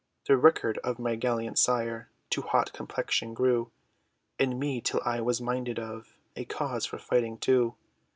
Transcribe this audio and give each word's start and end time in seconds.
The 0.25 0.35
record 0.35 0.79
of 0.79 0.97
my 0.97 1.13
gallant 1.15 1.59
sire, 1.59 2.09
To 2.31 2.41
hot 2.41 2.73
complexion 2.73 3.35
grew, 3.35 3.71
In 4.39 4.57
me, 4.57 4.81
till 4.81 4.99
I 5.05 5.21
was 5.21 5.39
minded 5.39 5.77
of 5.77 6.15
A 6.35 6.43
cause, 6.45 6.87
for 6.87 6.97
fighting 6.97 7.37
too. 7.37 7.75